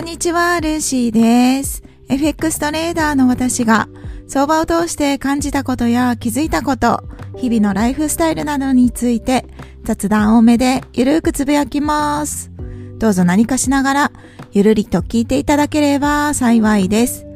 [0.00, 1.82] こんにちは、ルーシーです。
[2.08, 3.86] FX トレーダーの私が
[4.26, 7.04] 相場を通して感じたことや気づいたこと、
[7.36, 9.44] 日々のライフスタイルなどについて
[9.84, 12.50] 雑談多めでゆるーくつぶやきます。
[12.96, 14.12] どうぞ何かしながら
[14.52, 17.26] ゆるりと聞いていただければ幸いです。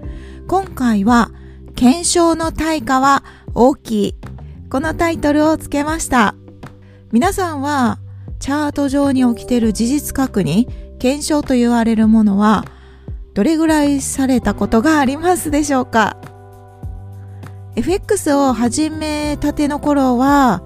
[0.48, 1.32] 今回は
[1.76, 4.14] 検証の対価は大きい。
[4.70, 6.34] このタイトルをつけました。
[7.12, 7.98] 皆さんは
[8.38, 10.66] チャート上に起きている事実確認、
[11.04, 12.64] 検証と言われるものは
[13.34, 16.16] どれぐらいされたことがありますでしょうか
[17.76, 20.62] ？FX を始めたての頃は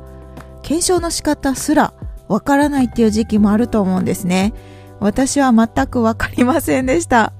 [0.62, 1.92] 検証の仕方すら
[2.28, 4.54] わからないっていう時期もあると思うんですね。
[5.00, 7.32] 私は全くわかりませんでした。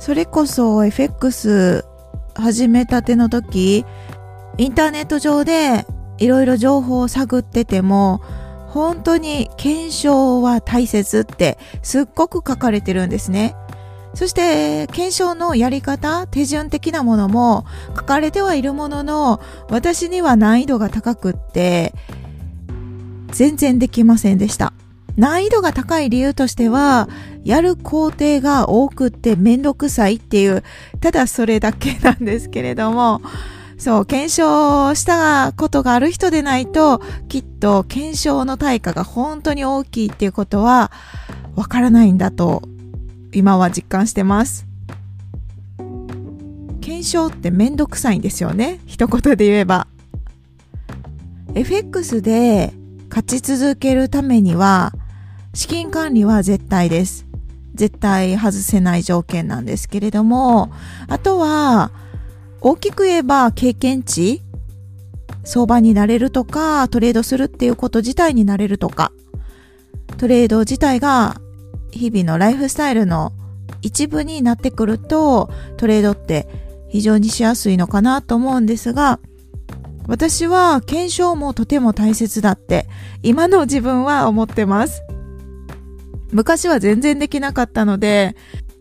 [0.00, 1.84] それこそ FX
[2.34, 3.84] 始めたての時、
[4.58, 5.86] インターネット上で
[6.18, 8.22] いろいろ情報を探ってても、
[8.70, 13.54] 本当に検証は大切ってすっごく書かれてるんですね。
[14.14, 17.64] そして検証のやり方、手順的なものも
[17.96, 21.94] 書かれてはいるものの、私には難易度が高くって、
[23.32, 24.72] 全然できませんでした。
[25.16, 27.08] 難易度が高い理由としては、
[27.44, 30.64] やる工程が多くってめんどくさいっていう、
[31.00, 33.20] ただそれだけなんですけれども、
[33.80, 40.92] そう、検証したことがある人でないと、きっと検証の対価が本当に大きいっていうことは、
[41.56, 42.62] わからないんだと、
[43.32, 44.66] 今は実感してます。
[46.82, 48.80] 検証ってめんどくさいんですよね。
[48.84, 49.86] 一言で言えば。
[51.54, 52.74] FX で
[53.08, 54.92] 勝ち続けるためには、
[55.54, 57.24] 資金管理は絶対です。
[57.74, 60.70] 絶対外せない条件なんですけれども、
[61.08, 61.92] あとは、
[62.60, 64.42] 大きく言えば経験値
[65.44, 69.12] 相場になれるとか、トレードするっていうこと自体になれるとか、
[70.18, 71.40] トレード自体が
[71.90, 73.32] 日々のライフスタイルの
[73.82, 76.46] 一部になってくると、トレードって
[76.88, 79.18] 非常にしやすいのかなと思うんですが、
[80.06, 82.88] 私は検証もとても大切だって
[83.22, 85.02] 今の自分は思ってます。
[86.32, 88.36] 昔は全然できなかったので、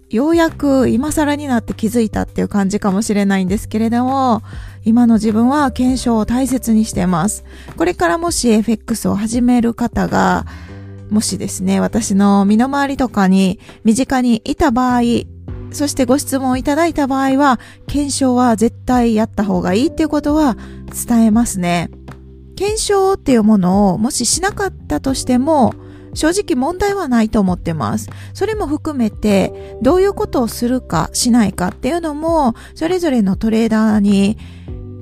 [0.09, 4.41] ようやく今更になって気づいたっていう感じかもしれないんですけれども、
[4.83, 7.43] 今の自分は検証を大切にしています。
[7.77, 10.47] これからもし FX を始める方が、
[11.11, 15.01] もしですね、私の身の回りとかに身近にいた場合、
[15.71, 20.57] そしてご質問をいただいた場合は、検証は絶対やった方がいいっていうことは
[21.07, 21.91] 伝えますね。
[22.55, 25.75] 検証っていうものをもししなかったとしても、
[26.13, 28.09] 正直問題はないと思ってます。
[28.33, 34.37] それも含めて、どういうことをするかしないかっていうのも、それぞれのトレーダーに、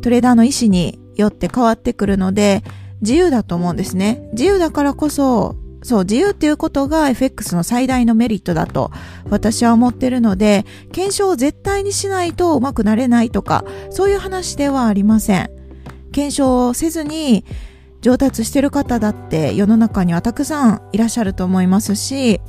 [0.01, 2.63] トレーダーの意思によって変わってくるので、
[3.01, 4.27] 自由だと思うんですね。
[4.33, 8.91] 自由だからこそ、そう、自由っていうことが FX の最大のメリットだと
[9.29, 15.49] 私は思ってるので、検証を絶対にしないとうまくなれないとか、そういう話ではありません。
[16.11, 17.45] 検証をせずに、
[18.01, 22.39] 上達してる方だって世の中にはたくさんいらっしゃると思いますし、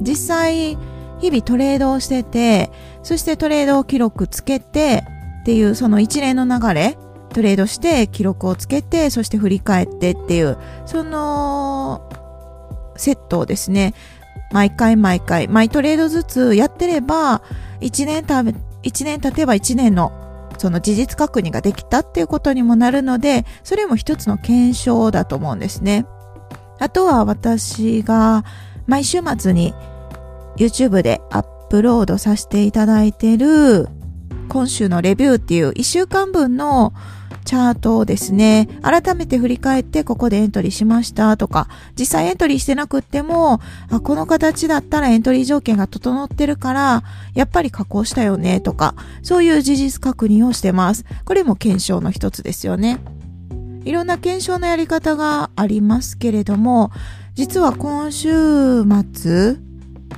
[0.00, 0.76] 実際
[1.20, 2.70] 日々トレードをしてて、
[3.02, 5.04] そしてトレードを記録つけて
[5.42, 6.98] っていうその一連の流れ、
[7.32, 12.08] トレードして記録をつけて、そして振り返ってっていう、その
[12.96, 13.94] セットをですね、
[14.52, 17.42] 毎回毎回、毎トレードずつやってれば、
[17.80, 20.12] 1年た、1年経てば1年の
[20.58, 26.06] その事実確認ができたっていうことにもなるので、それも一つの検証だと思うんですね。
[26.78, 28.44] あとは私が
[28.86, 29.74] 毎週末に
[30.56, 33.88] YouTube でアップロードさせていただいてる
[34.48, 36.92] 今週のレビューっていう1週間分の
[37.44, 43.60] チャートをですね、改めて振り返ってここでエントリーしましたとか、実際エントリーしてなくっても、
[43.90, 47.02] あ、この形だったらエントリー条件が整ってるから、
[47.34, 51.04] やっぱり加工したよねとか、そういう事実確認をしてます。
[51.24, 52.98] これも検証の一つですよね。
[53.84, 56.90] いろんな検証のやり方がありますけれども、
[57.34, 59.56] 実は今週末、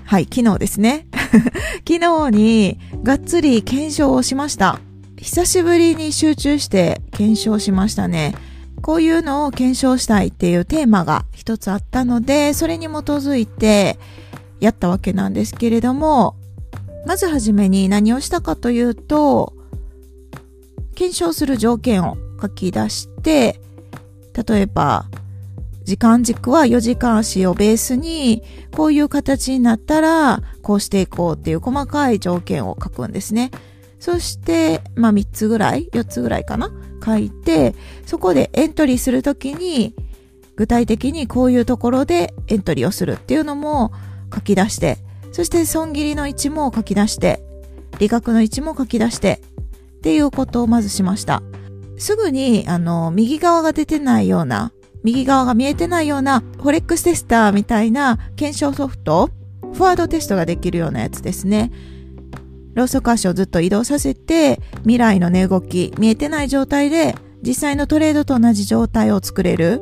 [0.04, 1.06] はい、昨日ですね。
[1.88, 4.80] 昨日にがっつり検証をしました。
[5.24, 8.34] 久しぶりに集中して検証しましたね。
[8.82, 13.98] こういうのを検証したいっていうテーマが一つあったので、それに基づいて
[14.60, 16.36] やったわけなんですけれども、
[17.06, 19.54] まずはじめに何をしたかというと、
[20.94, 23.62] 検証する条件を書き出して、
[24.46, 25.06] 例えば、
[25.84, 28.42] 時間軸は4時間足をベースに、
[28.76, 33.50] こういう形になったら、こうしていこうっていう細かい条件を書くんですね。
[34.04, 36.70] そして、まあ3つぐらい、4つぐらいかな
[37.02, 37.74] 書いて、
[38.04, 39.94] そこでエントリーするときに、
[40.56, 43.92] 具体的にこういうところでエントリーをするっていうのも
[44.32, 44.98] 書き出して、
[45.32, 47.42] そして損切りの位置も書き出して、
[47.98, 49.40] 利確の位置も書き出して、
[49.96, 51.42] っていうことをまずしました。
[51.96, 54.72] すぐに、あの、右側が出てないような、
[55.02, 59.30] 右側が見えてないような、フォレックステスターみたいな検証ソフト、
[59.62, 61.72] フォワードテストができるようなやつですね。
[62.74, 69.80] ローソク足をずっと移動させて、未来の値動き、見えてない状態で、実際のトレードと同じ状態を作れる。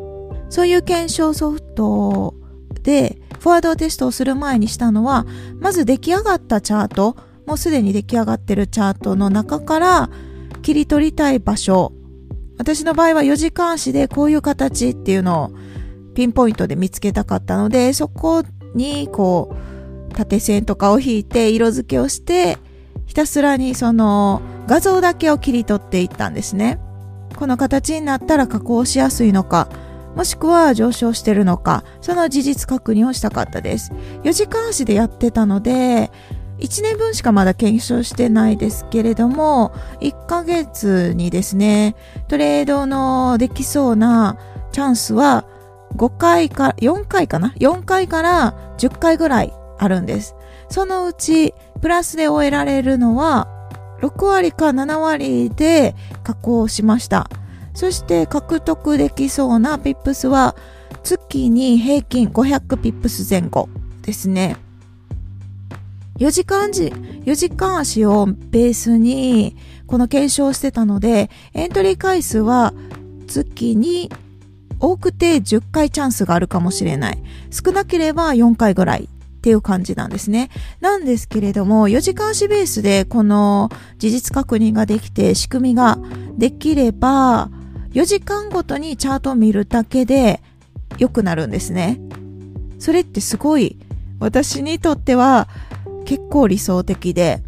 [0.50, 2.35] そういう検証ソフト
[2.83, 5.27] で、フォワードテストをする前にしたのは、
[5.61, 7.17] まず出来上がったチャート、
[7.47, 10.11] もうすでに出来上がってるチャートの中から
[10.62, 11.93] 切り取りたい場所。
[12.59, 15.53] 私の場合は4時間足でこういう形っていうのを
[16.15, 19.55] ピンポイントで見つけたかったので、そこにこ
[20.11, 22.59] う縦線とかを引いて色付けをして、
[23.12, 26.79] ひたすらにその画像だけを切り取っていったんですね。
[27.37, 29.69] この形になったら加工しやすいのか、
[30.17, 33.93] もしくは上昇してるのか、その事実確認をしたかったです。
[34.23, 36.11] 4時間足でやってたので、
[36.61, 41.97] 1年分しかまだ検証してないですけれども、1ヶ月にですね、
[42.29, 44.38] トレードのできそうな
[44.73, 45.44] チャンスは
[45.97, 50.35] 5回か、4回かな ?4 回から10回ぐらいあるんです。
[50.73, 51.53] そのうち、
[51.83, 53.47] プラスで終えられるのは、
[54.01, 57.29] 6割か7割で加工しました。
[57.75, 60.57] そして獲得できそうなピップスは
[61.03, 63.69] 月に平均500ピップス前後
[64.01, 64.57] ですね。
[66.19, 72.73] 4時間時、4時間足をベースにこの検証してたので、エントリー回数は
[73.29, 74.11] 月に
[74.81, 77.23] 多くて10回チャンスがあるかもしれない。
[77.51, 79.11] 少なければ4回ぐらい
[79.43, 80.50] っていう感じなんですね。
[80.81, 85.99] なんですけれども、4時間足ベースでこの事実確認ができて仕組みが
[86.39, 87.50] できれば、
[87.91, 90.41] 4時間ごとにチャートを見るだけで
[90.97, 92.00] 良くなるんですね。
[92.79, 93.81] それってすごい
[94.21, 95.49] 私にとっては
[96.05, 97.43] 結構理想的で、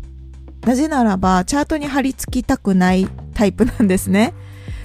[0.66, 4.34] なぜならばチャートに貼り付きたくないタイプなんですね。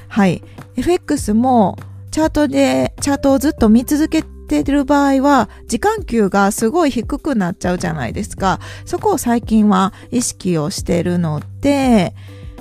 [0.09, 0.43] はい。
[0.75, 1.75] FX も
[2.11, 8.59] チャートで、チャートをずっと見続けててる場合は、時間給がすごい低くなっちゃうじゃないですか。
[8.85, 12.15] そこを最近は意識をしてるので、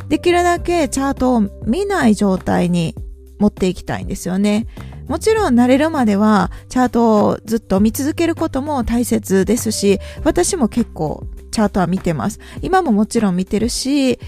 [0.08, 2.94] できるだけチャートを見ない状態に
[3.38, 4.66] 持っていきたいんですよね。
[5.08, 12.38] もちろん慣れるまではチャートをずっと見続けることも大切ですし、私も結構チャートは見てます。
[12.60, 14.18] 今ももちろん見てるし、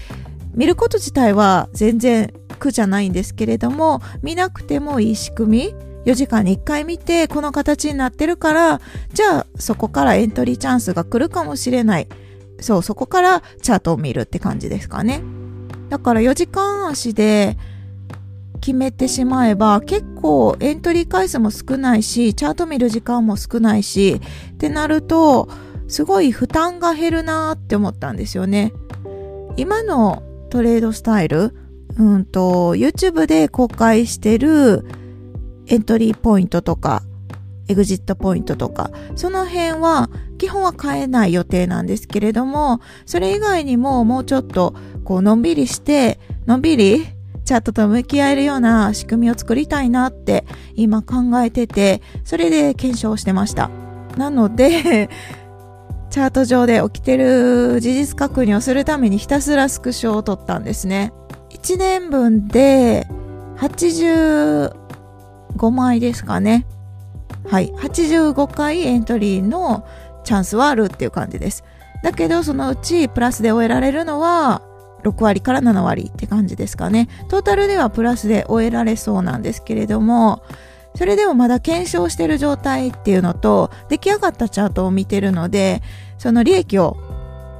[0.55, 8.81] 見ること自体は全然苦じゃないんですけれども、見なくてもいい仕組み4時間に1回見てこの形になってるから、
[9.13, 12.07] じゃあそこからエントリーチャンスが来るかもしれない。
[12.59, 15.21] そう、そこからチャートを見るって感じですかね。
[15.89, 17.57] だから4時間足で
[18.61, 24.21] 決めてしまえば結構エントリー回数も少ないし、チャート見る時間も少ないし、
[24.53, 25.49] ってなると、
[25.87, 28.71] すごい負担が減るなーって思ったんですよね。
[29.57, 31.53] 今のトレードスタイル、
[31.97, 34.85] うんと、YouTube で公開してる
[35.67, 37.03] エントリーポイントとか、
[37.67, 47.05] エグジットポイントとか、その辺は基本は変えない予定なんですけれども、それ以外にももうちょっとこうのんびりして、のんびり
[47.45, 53.69] チャットと向き合えるような仕組みを作りたいなって今考えてて、それで検証してました。
[54.17, 55.09] なので
[56.09, 61.13] チャート上で起きてる事実確認をするためにひたすらスクショを取ったんですね。
[61.51, 63.07] 1年分で
[63.57, 64.80] 80
[65.57, 66.65] 5枚ですかね。
[67.47, 69.85] はい、85回エントリーの
[70.23, 71.63] チャンスはあるっていう感じです。
[72.03, 74.61] だけど、そのうちプラスで終えられるのは
[75.03, 77.07] 6割から7割って感じですかね。
[77.29, 80.43] トータルではプラスで終えられそうなんですけれども、
[80.95, 85.81] それでもまだ検証してる状態っていうのと、出来上がったチャートを見てるので、
[86.17, 86.97] その利益を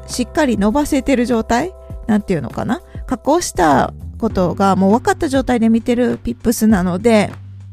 [0.08, 1.74] しっかり伸ばせてる状態
[2.08, 7.32] なんていうのかな加工したことがもう分かった状態で見てるピップスなので、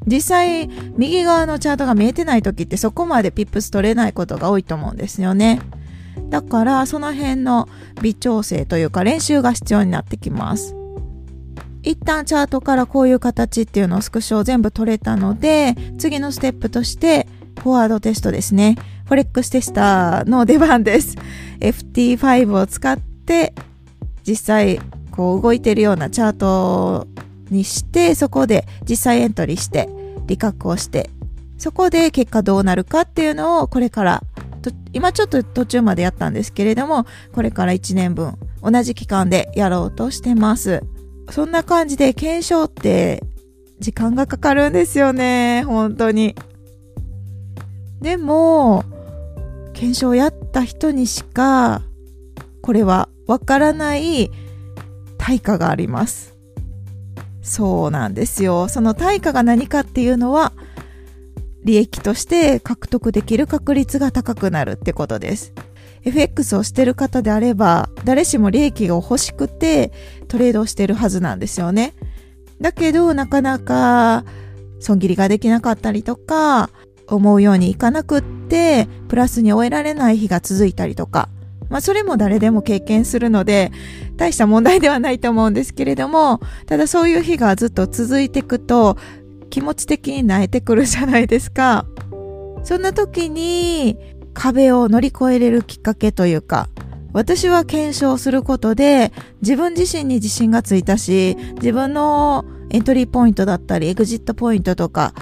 [0.09, 5.61] 実際右側のチャートが見えてない時ってそこまでピップス取れないことが多いと思うんですよね。
[6.31, 7.69] だからその辺の
[8.03, 10.75] 微調整というか練習が必要になってきます。
[11.83, 17.27] 一旦チャートからこういう形っていうのをスクショを全部取れたので、次のステップとして
[17.63, 18.77] フォワードテストですね。
[19.07, 21.17] フォレックステスターの出番です。
[21.61, 23.55] FT5 を使って
[24.27, 27.07] 実際こう動いてるようなチャート
[27.51, 29.89] にして、そこで実際エントリーして、
[30.29, 31.11] 理覚をして、
[31.59, 34.23] そこで結果どうなるかっていうのをこれから
[34.93, 40.83] 今ちょっと途中までやったんですけれども、これから1年分同じ期間でやろうとしてます。
[41.31, 43.23] そんな感じで検証って
[43.81, 45.63] 時間がかかるんですよね。
[45.65, 46.35] 本当に。
[48.01, 48.85] でも、
[49.73, 51.83] 検証やった人にしか、
[52.63, 54.31] これはわからない
[55.19, 56.38] 対価があります。
[57.49, 58.69] そうなんですよ。
[58.69, 60.53] その対価が何かっていうのは、
[61.65, 65.55] 利益として獲得できる確率が高くなるってことです。
[66.05, 69.93] FX をしてる方であれば、誰しも利益が欲しくて
[70.29, 71.95] トレードをしてるはずなんですよね。
[72.61, 74.25] だけど、なかなか
[74.79, 76.71] 損切りができなかったりとか、
[77.09, 81.31] 思うようにいかなくって、プラスに終えられない日が続いたりとか、
[81.71, 83.73] まあそれも誰でも経験するので、
[84.19, 88.99] 大した問題ではないと思うんですけれども、ただそういう日がずっと続いていくと、
[89.49, 91.87] 気持ち的に慣れてくるじゃないですか。
[92.65, 93.97] そんな時に
[94.35, 96.69] 壁を乗り越えれるきっかけというか、
[97.15, 105.15] 私は検証することで自分自身に自信がついたし、自分のエントリーポイントだったりエグジットポイントとか、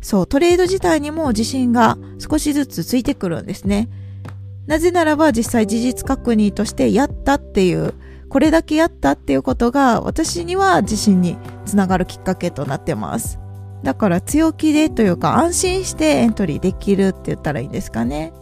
[0.00, 3.88] そう、トレード自体にも自信が少しずつついてくるんですね。
[4.66, 7.94] なぜならば実際事実確認としてやったっていう、
[8.28, 13.38] これだけやったっていうことが私には自信につながるきっかけとなってます。
[13.82, 18.32] だから強気でというか安心してエントリーできるって言ったらいいんですかね。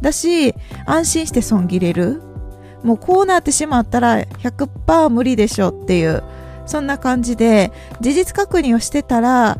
[0.00, 0.54] だし、
[0.86, 2.22] 安心して損切れる。
[2.82, 6.22] もうこうなってしまったら100%無理でしょっていう、
[6.66, 9.58] そんな感じで事実確認をしてたら、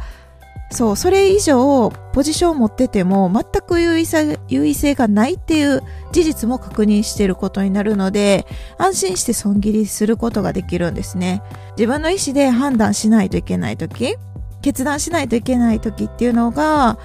[0.73, 8.47] そう、それ以上ポジションを持ってても全く優位性優位性がないっていう事実も確認していることになるので、
[8.79, 11.43] 安心して損切りすることができるんですね。
[11.77, 14.17] 自分の意思で判断しないといけないとき、
[14.63, 16.99] 決断しないといけない時っていうのが、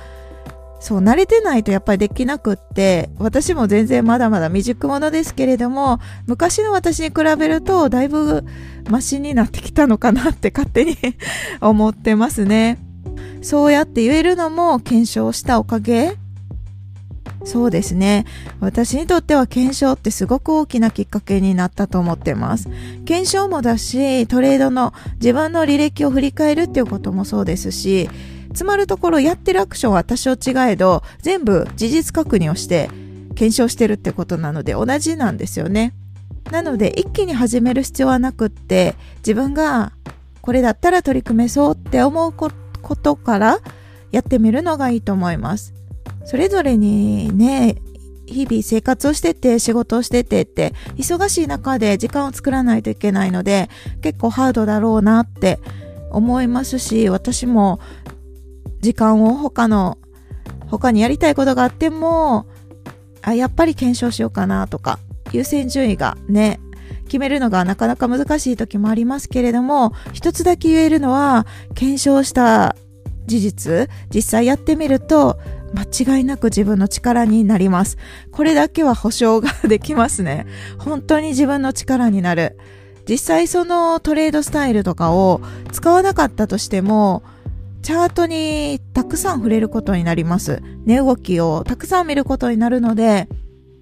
[0.79, 8.45] そう、慣れてないとやっぱりできなくって、私も全然まだまだ未熟者ですけれども、昔の私に比べるとだいぶ
[8.89, 10.95] マシになってきたのかなって勝手に
[11.59, 12.86] 思ってますね。
[13.41, 16.15] そうやって言えるのも検証したおかげ？
[17.45, 18.25] そうですね。
[18.59, 22.67] 私にとっては検証ってすごく大きなきっかけになったと思ってます。
[23.05, 28.09] 検証もだし、トレードの自分の履歴を振り返るっていうこともそうですし、
[28.53, 32.89] つまるところやってるアクションは多少違えど、全部事実確認をして
[33.35, 35.93] 検証してるってことなので同じなんですよね。
[36.51, 39.93] なので一気に始める必要はなくって、自分が
[40.41, 42.55] これだったら取り組めそうって思うこと
[42.87, 43.59] ことから
[44.11, 45.73] やってみるのがいいと思います。
[46.25, 47.75] それぞれにね、
[48.25, 53.69] 日々生活をしてて、仕事をしててって、忙しい中で時間を作らないといけないので、
[54.01, 55.59] 結構ハードだろうなって
[56.11, 57.79] 思いますし、私も
[58.79, 59.97] 時間を他の、
[60.67, 62.45] 他にやりたいことがあっても、
[63.21, 64.99] あ、やっぱり検証しようかなとか、
[65.33, 66.59] 優先順位がね、
[67.07, 72.75] 決めるのがなかなか難しい時もありますけれども、一つだけ言えるのは、検証した
[73.25, 75.39] 事実、実際やってみると、
[75.73, 77.97] 間違いなく自分の力になります。
[78.31, 80.45] これだけは保証ができますね。
[80.77, 82.57] 本当に自分の力になる。
[83.07, 87.23] 実際そのトレードスタイルとかを使わなかったとしても、
[87.81, 90.61] チャートにたくさん触れることになります。
[90.85, 93.29] 値動きをたくさん見ることになるので、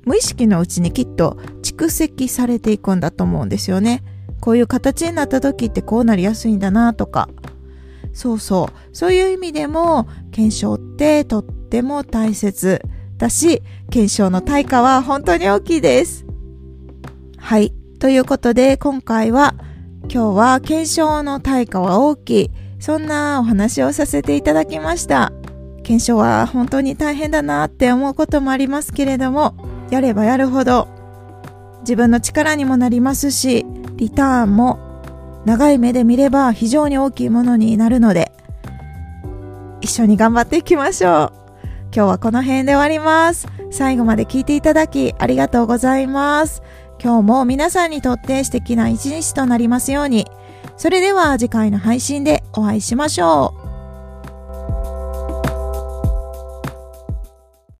[0.05, 4.03] 無意識のうちにきっと蓄積されていくんだと思うんですよね。
[4.39, 7.29] こういう形になった時ってこうなりやすいんだなとか。
[8.13, 8.95] そうそう。
[8.95, 12.81] そういう意味でも、検証ってとっても大切
[13.17, 16.25] だし、検証の対価は本当に大きいです。
[17.37, 17.73] はい。
[17.99, 19.55] ということで、今回は、
[20.03, 22.51] 今日は検証の対価は大きい。
[22.79, 25.33] そんなお話をさせていただきました。
[25.83, 29.55] 検証は本当に大変だなって思うこともありますけれども、
[29.89, 30.87] やればやるほど
[31.81, 33.65] 自分の力にもなりますし、
[33.95, 34.79] リターンも
[35.45, 38.31] 長い目で見れば非常に大きいものになるので、
[39.81, 41.33] 一緒に頑張っていきましょう。
[41.95, 43.47] 今日はこの辺で終わります。
[43.69, 46.63] 最後まで聞いていただきありがとうございます。
[47.01, 50.25] 今日も皆さんにとって素敵な一日となりますように。
[50.75, 53.64] それでは次回の配信でお会いしましょう。